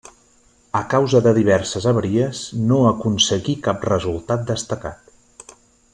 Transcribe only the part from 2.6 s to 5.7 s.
no aconseguí cap resultat destacat.